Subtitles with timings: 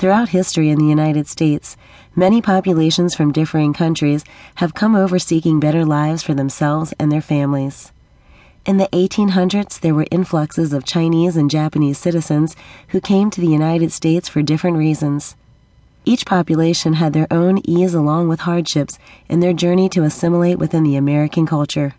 [0.00, 1.76] Throughout history in the United States,
[2.16, 7.20] many populations from differing countries have come over seeking better lives for themselves and their
[7.20, 7.92] families.
[8.64, 12.56] In the 1800s, there were influxes of Chinese and Japanese citizens
[12.88, 15.36] who came to the United States for different reasons.
[16.06, 18.98] Each population had their own ease along with hardships
[19.28, 21.94] in their journey to assimilate within the American culture.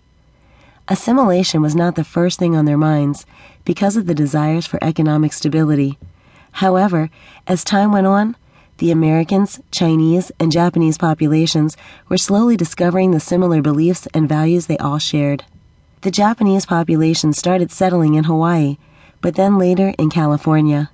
[0.87, 3.27] Assimilation was not the first thing on their minds
[3.63, 5.99] because of the desires for economic stability.
[6.51, 7.09] However,
[7.47, 8.35] as time went on,
[8.77, 11.77] the Americans, Chinese, and Japanese populations
[12.09, 15.45] were slowly discovering the similar beliefs and values they all shared.
[16.01, 18.77] The Japanese population started settling in Hawaii,
[19.21, 20.89] but then later in California.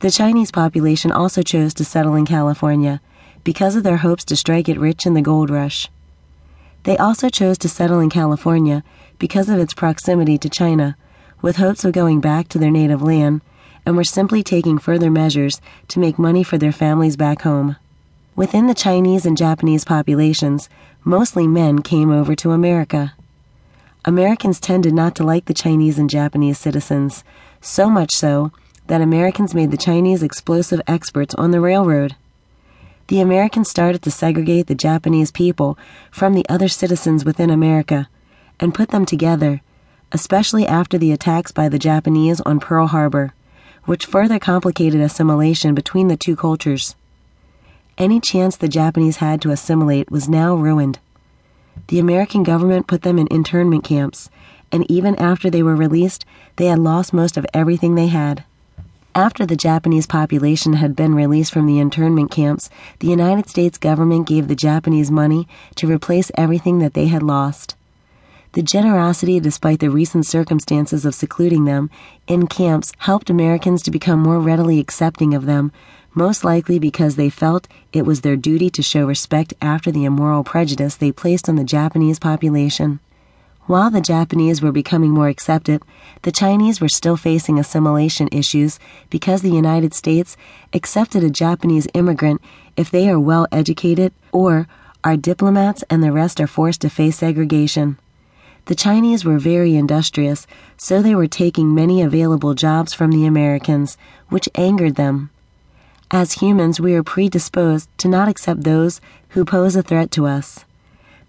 [0.00, 3.02] The Chinese population also chose to settle in California
[3.44, 5.90] because of their hopes to strike it rich in the gold rush.
[6.84, 8.82] They also chose to settle in California
[9.18, 10.96] because of its proximity to China,
[11.42, 13.42] with hopes of going back to their native land
[13.86, 17.76] and were simply taking further measures to make money for their families back home.
[18.36, 20.68] Within the Chinese and Japanese populations,
[21.04, 23.14] mostly men came over to America.
[24.04, 27.24] Americans tended not to like the Chinese and Japanese citizens,
[27.60, 28.52] so much so
[28.86, 32.16] that Americans made the Chinese explosive experts on the railroad.
[33.06, 35.78] The Americans started to segregate the Japanese people
[36.10, 38.08] from the other citizens within America
[38.58, 39.60] and put them together,
[40.10, 43.32] especially after the attacks by the Japanese on Pearl Harbor
[43.84, 46.96] which further complicated assimilation between the two cultures.
[47.96, 50.98] Any chance the Japanese had to assimilate was now ruined.
[51.88, 54.30] The American government put them in internment camps,
[54.72, 56.24] and even after they were released,
[56.56, 58.44] they had lost most of everything they had.
[59.14, 64.26] After the Japanese population had been released from the internment camps, the United States government
[64.26, 67.76] gave the Japanese money to replace everything that they had lost.
[68.54, 71.90] The generosity, despite the recent circumstances of secluding them
[72.28, 75.72] in camps, helped Americans to become more readily accepting of them,
[76.14, 80.44] most likely because they felt it was their duty to show respect after the immoral
[80.44, 83.00] prejudice they placed on the Japanese population.
[83.62, 85.82] While the Japanese were becoming more accepted,
[86.22, 88.78] the Chinese were still facing assimilation issues
[89.10, 90.36] because the United States
[90.72, 92.40] accepted a Japanese immigrant
[92.76, 94.68] if they are well educated or
[95.02, 97.98] are diplomats and the rest are forced to face segregation.
[98.66, 100.46] The Chinese were very industrious,
[100.78, 103.98] so they were taking many available jobs from the Americans,
[104.30, 105.28] which angered them.
[106.10, 110.64] As humans, we are predisposed to not accept those who pose a threat to us.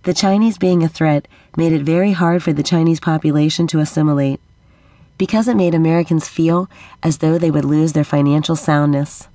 [0.04, 4.40] The Chinese being a threat made it very hard for the Chinese population to assimilate,
[5.18, 6.70] because it made Americans feel
[7.04, 9.28] as though they would lose their financial soundness.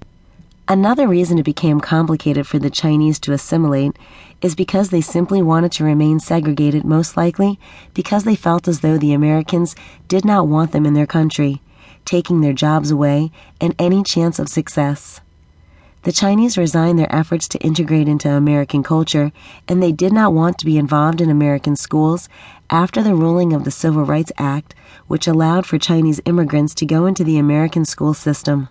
[0.71, 3.99] Another reason it became complicated for the Chinese to assimilate
[4.41, 7.59] is because they simply wanted to remain segregated, most likely
[7.93, 9.75] because they felt as though the Americans
[10.07, 11.61] did not want them in their country,
[12.05, 15.21] taking their jobs away and any chance of success.
[16.05, 19.33] The Chinese resigned their efforts to integrate into American culture,
[19.67, 22.29] and they did not want to be involved in American schools
[22.71, 24.77] after the ruling of the Civil Rights Act,
[25.09, 28.69] which allowed for Chinese immigrants to go into the American school system.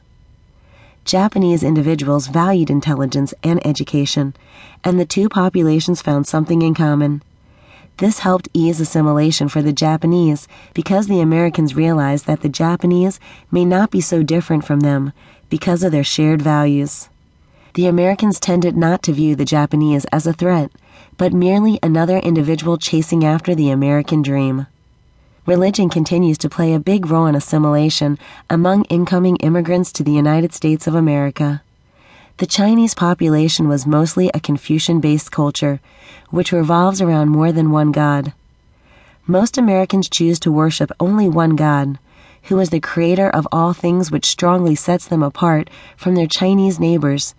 [1.06, 4.36] Japanese individuals valued intelligence and education,
[4.84, 7.24] and the two populations found something in common.
[7.98, 13.20] This helped ease assimilation for the Japanese because the Americans realized that the Japanese
[13.52, 15.12] may not be so different from them
[15.50, 17.10] because of their shared values.
[17.74, 20.72] The Americans tended not to view the Japanese as a threat,
[21.18, 24.68] but merely another individual chasing after the American dream
[25.50, 28.20] religion continues to play a big role in assimilation
[28.52, 31.64] among incoming immigrants to the United States of America.
[32.38, 35.80] The Chinese population was mostly a Confucian based culture,
[36.30, 38.32] which revolves around more than one God.
[39.26, 41.98] Most Americans choose to worship only one God,
[42.44, 45.68] who is the creator of all things, which strongly sets them apart
[45.98, 47.34] from their Chinese neighbors,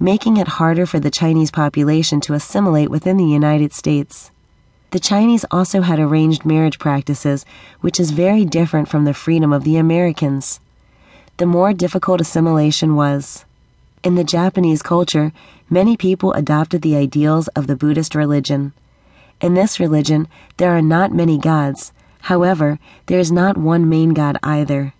[0.00, 4.31] making it harder for the Chinese population to assimilate within the United States.
[4.92, 7.46] The Chinese also had arranged marriage practices,
[7.80, 10.60] which is very different from the freedom of the Americans.
[11.38, 13.46] The more difficult assimilation was.
[14.04, 15.32] In the Japanese culture,
[15.70, 18.74] many people adopted the ideals of the Buddhist religion.
[19.40, 20.28] In this religion,
[20.58, 21.94] there are not many gods.
[22.28, 24.92] However, there is not one main god either.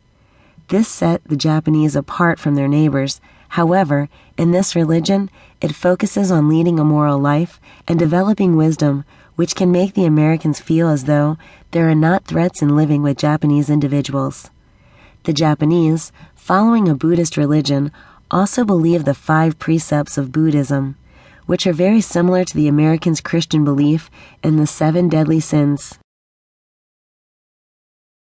[0.69, 3.21] This set the Japanese apart from their neighbors.
[3.61, 4.09] However,
[4.39, 5.29] in this religion,
[5.61, 9.05] it focuses on leading a moral life and developing wisdom
[9.37, 11.37] which can make the Americans feel as though
[11.71, 14.51] there are not threats in living with Japanese individuals.
[15.25, 17.93] The Japanese, following a Buddhist religion,
[18.31, 20.97] also believe the five precepts of Buddhism,
[21.47, 24.11] which are very similar to the Americans' Christian belief
[24.43, 25.99] in the seven deadly sins.